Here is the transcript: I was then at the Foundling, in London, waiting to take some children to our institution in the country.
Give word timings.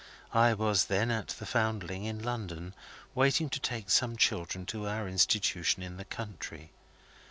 I 0.33 0.55
was 0.55 0.85
then 0.85 1.11
at 1.11 1.27
the 1.27 1.45
Foundling, 1.45 2.05
in 2.05 2.23
London, 2.23 2.73
waiting 3.13 3.51
to 3.51 3.59
take 3.59 3.91
some 3.91 4.17
children 4.17 4.65
to 4.65 4.87
our 4.87 5.07
institution 5.07 5.83
in 5.83 5.97
the 5.97 6.05
country. 6.05 6.71